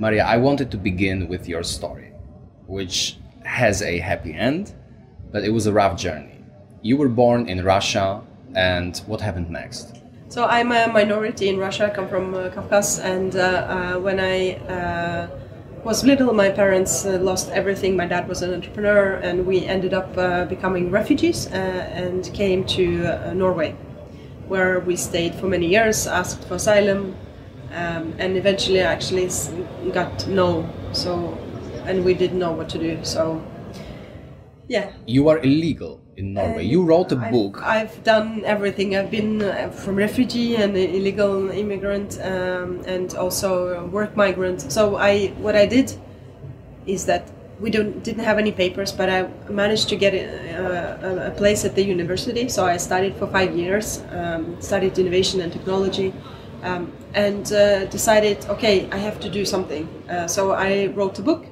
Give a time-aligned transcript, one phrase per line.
[0.00, 2.10] Maria, I wanted to begin with your story,
[2.66, 4.72] which has a happy end,
[5.30, 6.42] but it was a rough journey.
[6.80, 8.22] You were born in Russia,
[8.54, 10.00] and what happened next?
[10.30, 11.88] So I'm a minority in Russia.
[11.88, 15.28] I come from uh, Kafkas, and uh, uh, when I uh,
[15.84, 17.94] was little, my parents uh, lost everything.
[17.94, 23.34] My dad was an entrepreneur, and we ended up uh, becoming refugees and came to
[23.34, 23.72] Norway,
[24.48, 27.16] where we stayed for many years, asked for asylum,
[27.72, 29.28] um, and eventually I actually
[29.92, 30.68] got no.
[30.92, 31.38] So,
[31.84, 32.98] and we didn't know what to do.
[33.04, 33.42] So,
[34.68, 34.92] yeah.
[35.06, 36.64] You are illegal in Norway.
[36.64, 37.62] you wrote a I've, book.
[37.62, 38.96] I've done everything.
[38.96, 44.72] I've been uh, from refugee and illegal immigrant, um, and also work migrant.
[44.72, 45.94] So I, what I did,
[46.86, 47.30] is that
[47.60, 50.24] we don't didn't have any papers, but I managed to get a,
[51.08, 52.48] a, a place at the university.
[52.48, 56.14] So I studied for five years, um, studied innovation and technology,
[56.62, 59.88] um, and uh, decided, okay, I have to do something.
[60.08, 61.46] Uh, so I wrote a book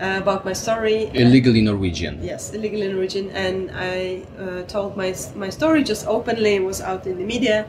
[0.00, 1.10] uh, about my story.
[1.14, 2.22] Illegally Norwegian.
[2.22, 6.54] Yes, illegally Norwegian, and I uh, told my my story just openly.
[6.56, 7.66] It was out in the media,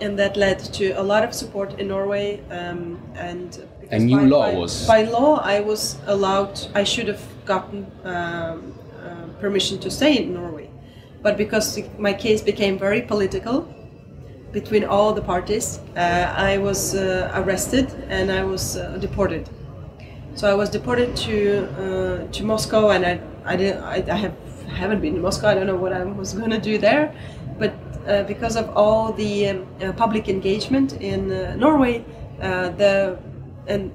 [0.00, 2.40] and that led to a lot of support in Norway.
[2.50, 6.60] Um, and a new by, law by, was by law, I was allowed.
[6.74, 10.70] I should have gotten um, uh, permission to stay in Norway,
[11.22, 13.73] but because my case became very political
[14.54, 19.50] between all the parties, uh, I was uh, arrested and I was uh, deported.
[20.36, 21.36] So I was deported to
[21.82, 24.34] uh, to Moscow, and I I didn't I, I have
[24.68, 25.48] haven't been to Moscow.
[25.48, 27.12] I don't know what I was going to do there,
[27.58, 27.72] but
[28.06, 32.04] uh, because of all the um, uh, public engagement in Norway,
[32.38, 33.18] the
[33.66, 33.90] and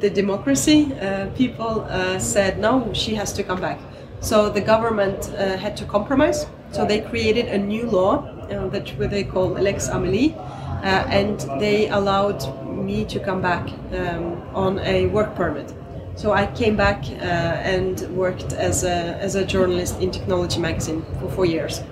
[0.00, 0.92] the democracy,
[1.36, 1.86] people
[2.18, 3.78] said no, she has to come back.
[4.20, 5.26] So the government
[5.62, 6.46] had to compromise.
[6.72, 10.34] So they created a new law that they call Lex Amelie,
[10.82, 15.72] and they allowed me to come back um, on a work permit.
[16.14, 21.04] So I came back uh, and worked as a, as a journalist in Technology magazine
[21.20, 21.82] for four years,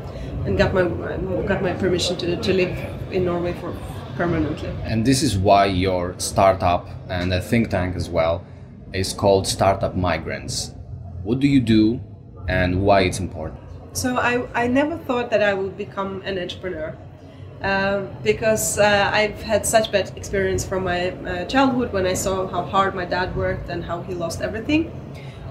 [0.45, 0.85] and got my
[1.47, 2.77] got my permission to, to live
[3.11, 3.75] in Norway for
[4.17, 4.69] permanently.
[4.85, 8.45] And this is why your startup and a think tank as well
[8.93, 10.75] is called Startup Migrants.
[11.23, 12.01] What do you do,
[12.49, 13.61] and why it's important?
[13.95, 16.97] So I, I never thought that I would become an entrepreneur.
[17.63, 22.47] Um, because uh, I've had such bad experience from my uh, childhood when I saw
[22.47, 24.93] how hard my dad worked and how he lost everything.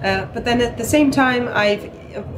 [0.03, 1.89] Uh, but then at the same time, I've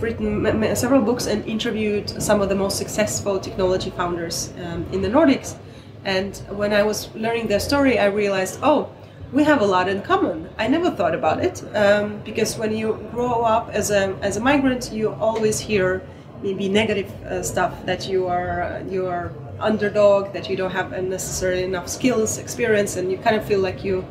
[0.01, 5.09] written several books and interviewed some of the most successful technology founders um, in the
[5.09, 5.57] Nordics.
[6.05, 8.89] And when I was learning their story, I realized, oh,
[9.35, 10.49] we have a lot in common.
[10.57, 14.39] I never thought about it um, because when you grow up as a, as a
[14.39, 16.01] migrant, you always hear
[16.41, 21.63] maybe negative uh, stuff that you are you are underdog, that you don't have necessarily
[21.63, 24.05] enough skills, experience, and you kind of feel like you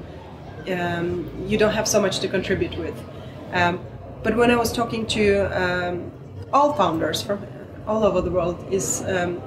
[0.70, 2.96] um, you don't have so much to contribute with.
[3.52, 3.80] Um,
[4.22, 5.24] but when I was talking to
[5.62, 6.12] um,
[6.52, 7.46] all founders from
[7.86, 9.40] all over the world, is um,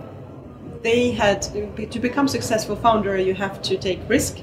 [0.81, 1.41] they had
[1.91, 4.37] to become successful founder, you have to take risk,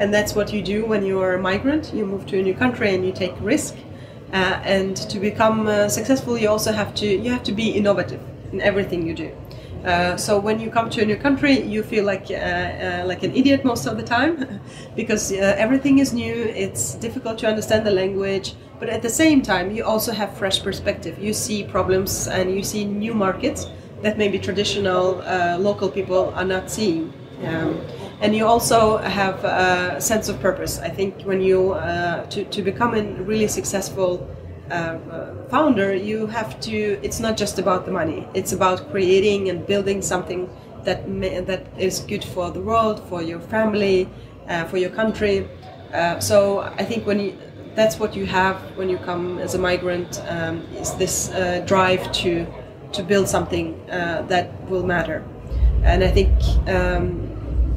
[0.00, 1.92] and that's what you do when you are a migrant.
[1.94, 3.76] You move to a new country and you take risk.
[4.32, 8.20] Uh, and to become uh, successful, you also have to you have to be innovative
[8.52, 9.30] in everything you do.
[9.84, 13.22] Uh, so when you come to a new country, you feel like uh, uh, like
[13.22, 14.60] an idiot most of the time,
[14.96, 16.34] because uh, everything is new.
[16.34, 20.62] It's difficult to understand the language, but at the same time, you also have fresh
[20.62, 21.18] perspective.
[21.18, 23.66] You see problems and you see new markets
[24.02, 27.12] that maybe traditional uh, local people are not seeing.
[27.44, 27.80] Um,
[28.20, 30.78] and you also have a sense of purpose.
[30.78, 31.74] I think when you
[32.30, 34.26] to to become a really successful
[34.70, 34.98] uh,
[35.48, 36.98] founder, you have to.
[37.02, 38.26] It's not just about the money.
[38.34, 40.48] It's about creating and building something
[40.84, 44.08] that may, that is good for the world, for your family,
[44.48, 45.48] uh, for your country.
[45.92, 47.36] Uh, so I think when you,
[47.74, 52.10] that's what you have when you come as a migrant um, is this uh, drive
[52.12, 52.46] to
[52.92, 55.24] to build something uh, that will matter.
[55.82, 56.30] And I think
[56.68, 57.29] um,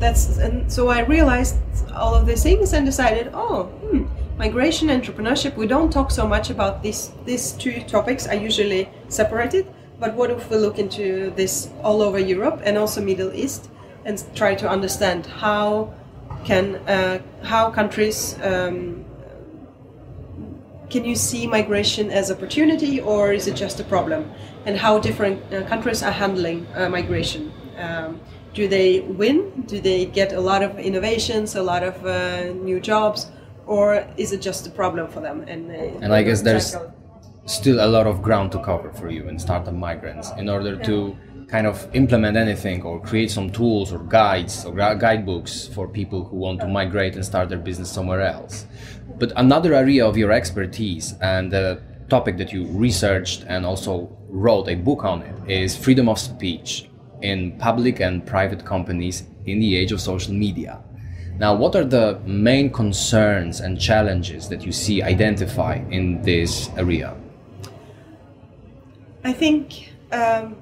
[0.04, 1.56] that's and so I realized
[1.94, 3.64] all of these things and decided, oh.
[3.64, 4.06] Hmm,
[4.38, 9.68] migration entrepreneurship we don't talk so much about these these two topics are usually separated
[10.00, 13.70] but what if we look into this all over europe and also middle east
[14.06, 15.94] and try to understand how
[16.44, 19.06] can uh, how countries um,
[20.90, 24.32] can you see migration as opportunity or is it just a problem
[24.66, 28.20] and how different uh, countries are handling uh, migration um,
[28.54, 32.80] do they win do they get a lot of innovations a lot of uh, new
[32.80, 33.32] jobs
[33.66, 35.44] or is it just a problem for them?
[35.48, 36.76] And and I guess there's
[37.46, 40.84] still a lot of ground to cover for you in startup migrants in order yeah.
[40.84, 41.18] to
[41.48, 46.38] kind of implement anything or create some tools or guides or guidebooks for people who
[46.38, 48.66] want to migrate and start their business somewhere else.
[49.20, 54.68] But another area of your expertise and the topic that you researched and also wrote
[54.68, 56.90] a book on it is freedom of speech
[57.24, 60.82] in public and private companies in the age of social media.
[61.40, 67.16] Now, what are the main concerns and challenges that you see identify in this area?
[69.24, 70.56] I think um,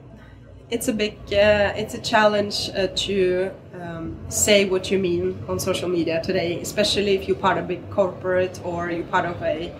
[0.69, 5.59] it's a big, uh, it's a challenge uh, to um, say what you mean on
[5.59, 9.41] social media today, especially if you're part of a big corporate or you're part of
[9.41, 9.73] a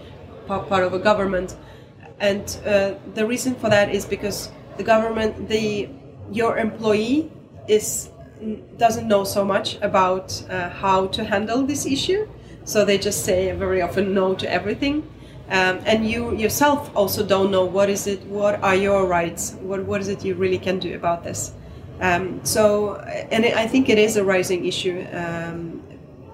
[0.48, 1.56] part of a government.
[2.19, 5.89] And uh, the reason for that is because the government, the
[6.31, 7.31] your employee
[7.68, 8.10] is
[8.78, 12.28] doesn't know so much about uh, how to handle this issue,
[12.66, 15.07] so they just say very often no to everything.
[15.50, 19.83] Um, and you yourself also don't know what is it, what are your rights, what
[19.83, 21.54] what is it you really can do about this.
[22.00, 25.84] Um, so, and I think it is a rising issue um,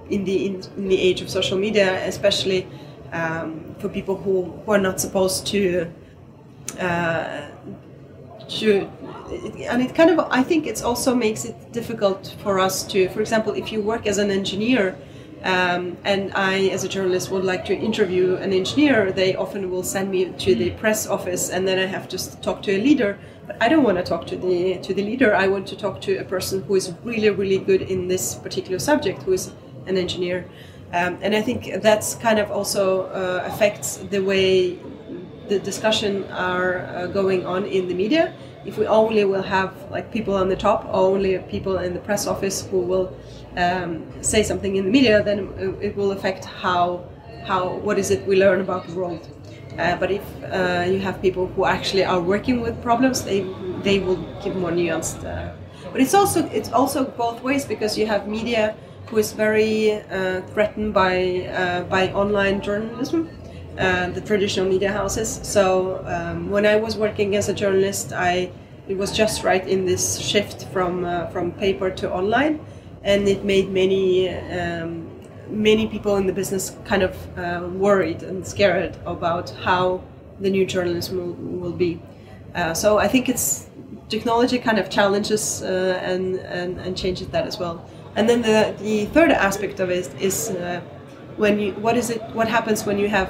[0.09, 2.67] in the in, in, the age of social media, especially
[3.11, 5.91] um, for people who, who are not supposed to.
[6.79, 7.49] Uh,
[8.47, 8.89] to
[9.29, 13.21] and it kind of i think it also makes it difficult for us to for
[13.21, 14.97] example if you work as an engineer
[15.43, 19.83] um, and i as a journalist would like to interview an engineer they often will
[19.83, 23.17] send me to the press office and then i have to talk to a leader.
[23.45, 25.33] But i don't want to talk to the to the leader.
[25.33, 28.79] I want to talk to a person who is really really good in this particular
[28.79, 29.53] subject who is
[29.85, 30.45] an engineer.
[30.93, 34.79] Um, and i think that's kind of also uh, affects the way
[35.47, 38.33] the discussion are uh, going on in the media
[38.67, 41.99] if we only will have like people on the top, or only people in the
[42.01, 43.15] press office who will
[43.55, 45.39] um, say something in the media, then
[45.81, 47.05] it will affect how
[47.45, 49.29] how what is it we learn about the world.
[49.79, 53.41] Uh, but if uh, you have people who actually are working with problems, they
[53.83, 55.23] they will give more nuanced.
[55.23, 55.53] Uh,
[55.91, 58.75] but it's also it's also both ways because you have media
[59.07, 63.29] who is very uh, threatened by uh, by online journalism
[63.77, 65.39] uh, the traditional media houses.
[65.43, 68.49] So um, when I was working as a journalist, I
[68.87, 72.59] it was just right in this shift from uh, from paper to online,
[73.03, 75.07] and it made many um,
[75.49, 80.01] many people in the business kind of uh, worried and scared about how
[80.39, 82.01] the new journalism will, will be.
[82.55, 83.69] Uh, so I think it's
[84.09, 87.85] technology kind of challenges uh, and, and and changes that as well.
[88.15, 90.51] And then the the third aspect of it is
[91.35, 93.29] when you what is it what happens when you have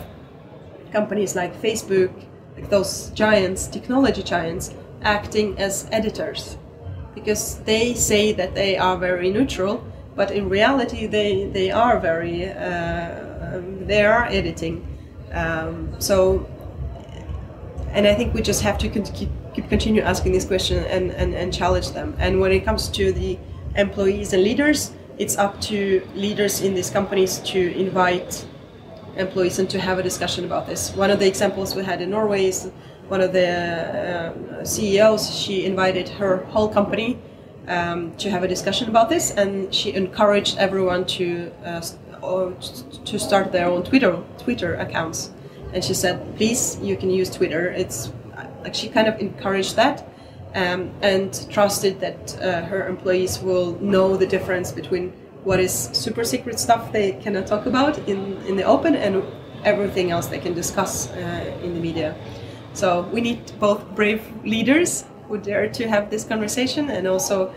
[0.92, 2.12] companies like Facebook,
[2.56, 6.58] like those giants, technology giants, acting as editors
[7.14, 9.84] because they say that they are very neutral,
[10.16, 14.86] but in reality they, they are very uh, they are editing.
[15.32, 16.48] Um, so,
[17.92, 21.34] and I think we just have to keep, keep continue asking this question and, and,
[21.34, 22.16] and challenge them.
[22.20, 23.40] And when it comes to the
[23.76, 28.46] employees and leaders, it's up to leaders in these companies to invite
[29.20, 30.92] employees and to have a discussion about this.
[30.96, 32.72] One of the examples we had in Norway is
[33.08, 35.36] one of the uh, CEOs.
[35.36, 37.20] She invited her whole company
[37.68, 41.82] um, to have a discussion about this, and she encouraged everyone to uh,
[43.06, 45.32] to start their own Twitter Twitter accounts.
[45.74, 48.12] And she said, "Please, you can use Twitter." It's
[48.64, 50.08] like she kind of encouraged that.
[50.56, 55.14] Um, and trusted that uh, her employees will know the difference between
[55.48, 59.24] what is super secret stuff they cannot talk about in, in the open and
[59.64, 62.14] everything else they can discuss uh, in the media.
[62.74, 67.54] So we need both brave leaders who dare to have this conversation and also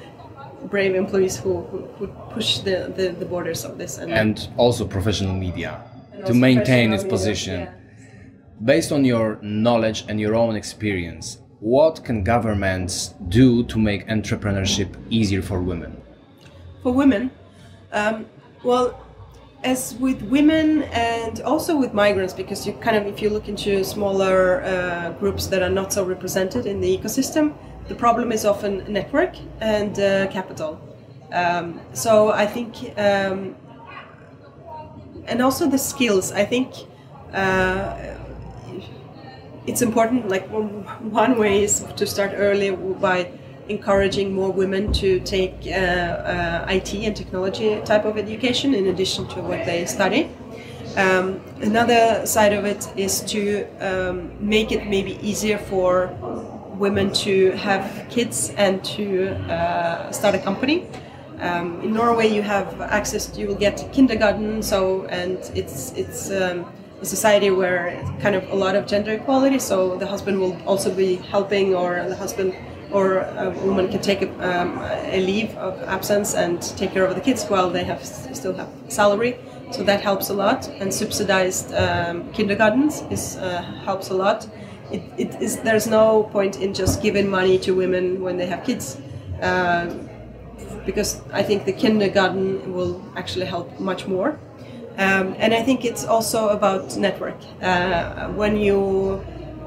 [0.67, 3.99] brave employees who, who, who push the, the, the, borders of this.
[3.99, 5.83] And, and also professional media
[6.27, 7.61] to maintain its position.
[7.61, 7.73] yeah.
[8.65, 14.95] Based on your knowledge and your own experience, what can governments do to make entrepreneurship
[15.11, 16.01] easier for women?
[16.83, 17.31] For women,
[17.93, 18.27] um,
[18.63, 18.99] well,
[19.63, 23.85] as with women and also with migrants, because you kind of, if you look into
[23.85, 27.55] smaller uh, groups that are not so represented in the ecosystem,
[27.89, 30.81] the problem is often network and uh, capital.
[31.33, 33.55] Um, so I think, um,
[35.27, 36.33] and also the skills.
[36.33, 36.73] I think
[37.33, 38.17] uh,
[39.67, 40.29] it's important.
[40.29, 43.31] Like one way is to start early by
[43.69, 49.27] encouraging more women to take uh, uh, IT and technology type of education in addition
[49.29, 50.31] to what they study.
[50.97, 56.09] Um, another side of it is to um, make it maybe easier for
[56.81, 60.89] women to have kids and to uh, start a company.
[61.39, 63.37] Um, in Norway, you have access.
[63.39, 68.55] You will get kindergarten, so and it's it's um, a society where kind of a
[68.55, 69.59] lot of gender equality.
[69.59, 72.55] So the husband will also be helping, or the husband
[72.93, 77.15] or a woman can take a, um, a leave of absence and take care of
[77.15, 79.39] the kids while they have still have salary.
[79.71, 80.69] So that helps a lot.
[80.81, 84.49] And subsidized um, kindergartens is uh, helps a lot.
[84.91, 88.65] It, it is there's no point in just giving money to women when they have
[88.65, 89.01] kids.
[89.41, 89.87] Uh,
[90.85, 94.39] because I think the kindergarten will actually help much more.
[94.99, 97.37] Um, and I think it's also about network.
[97.63, 99.23] Uh, when you,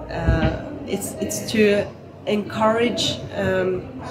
[0.09, 1.87] uh, it's it's to
[2.25, 3.19] encourage.
[3.35, 4.01] Um,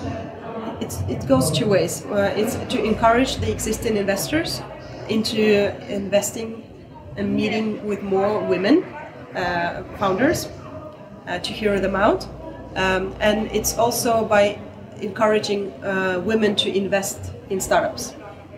[1.08, 2.04] it goes two ways.
[2.06, 4.60] Uh, it's to encourage the existing investors
[5.08, 6.62] into investing
[7.16, 8.82] and meeting with more women
[9.34, 10.48] uh, founders
[11.26, 12.26] uh, to hear them out.
[12.74, 14.58] Um, and it's also by
[15.00, 18.14] encouraging uh, women to invest in startups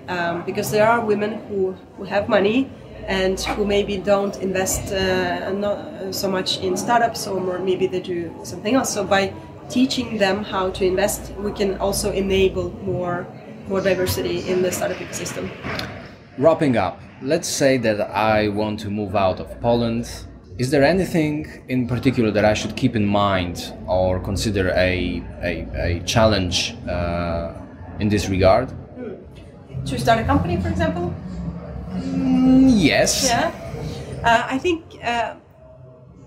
[0.08, 2.70] um, because there are women who, who have money
[3.06, 8.00] and who maybe don't invest uh, not so much in startups or more, maybe they
[8.00, 8.92] do something else.
[8.92, 9.32] So by
[9.68, 13.26] teaching them how to invest, we can also enable more
[13.68, 15.48] more diversity in the startup ecosystem.
[16.36, 20.06] Wrapping up, let's say that I want to move out of Poland
[20.56, 25.66] is there anything in particular that I should keep in mind or consider a, a,
[25.74, 27.54] a challenge uh,
[27.98, 28.68] in this regard?
[29.86, 31.12] To start a company, for example?
[31.94, 33.28] Yes.
[33.28, 33.52] Yeah.
[34.22, 35.34] Uh, I think uh,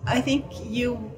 [0.05, 1.12] I think you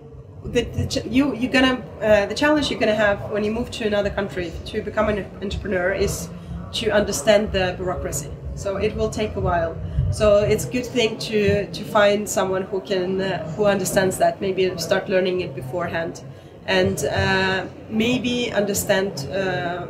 [0.44, 3.86] the, the you you're gonna uh, the challenge you're gonna have when you move to
[3.86, 6.30] another country to become an entrepreneur is
[6.74, 8.30] to understand the bureaucracy.
[8.56, 9.76] So it will take a while.
[10.12, 14.42] So it's a good thing to to find someone who can uh, who understands that.
[14.42, 16.24] Maybe start learning it beforehand,
[16.66, 19.28] and uh, maybe understand.
[19.32, 19.88] Uh,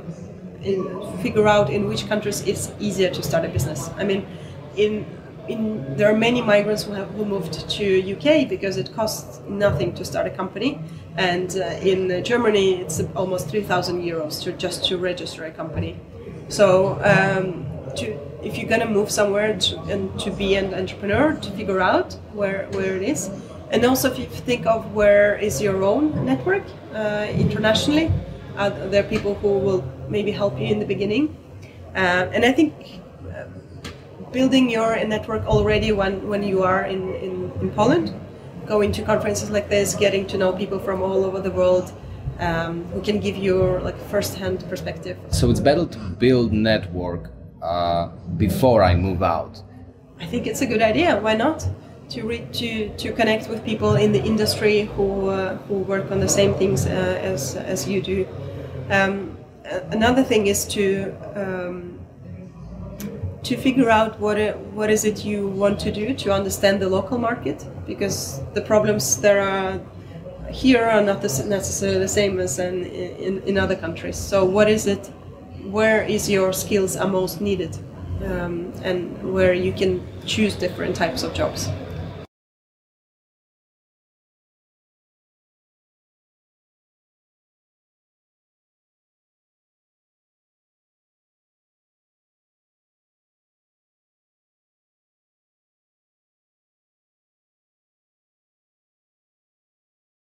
[0.62, 3.90] in, figure out in which countries it's easier to start a business.
[3.98, 4.28] I mean,
[4.76, 5.06] in
[5.50, 9.94] in, there are many migrants who have who moved to UK because it costs nothing
[9.96, 10.80] to start a company,
[11.18, 16.00] and uh, in Germany it's almost three thousand euros to just to register a company.
[16.50, 21.52] So um, to if you're gonna move somewhere to, and to be an entrepreneur, to
[21.52, 23.30] figure out where where it is,
[23.72, 28.12] and also if you think of where is your own network uh, internationally,
[28.58, 31.36] uh, there are people who will maybe help you in the beginning,
[31.96, 33.02] uh, and I think.
[34.32, 38.14] Building your network already when, when you are in, in, in Poland,
[38.68, 41.92] going to conferences like this, getting to know people from all over the world,
[42.40, 45.18] um, who can give you like first-hand perspective.
[45.32, 47.32] So it's better to build network
[47.62, 49.62] uh, before I move out.
[50.20, 51.20] I think it's a good idea.
[51.20, 51.68] Why not?
[52.10, 56.20] To re- to to connect with people in the industry who uh, who work on
[56.20, 56.90] the same things uh,
[57.22, 58.28] as as you do.
[58.90, 59.38] Um,
[59.92, 61.99] another thing is to um,
[63.44, 66.90] to figure out what it, what is it you want to do to understand the
[66.90, 69.80] local market because the problems there are
[70.52, 74.18] here are not necessarily the same as in, in, in other countries.
[74.18, 75.08] So what is it?
[75.64, 77.78] Where is your skills are most needed,
[78.26, 81.70] um, and where you can choose different types of jobs.